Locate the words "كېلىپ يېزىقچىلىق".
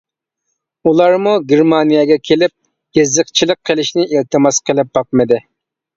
2.29-3.61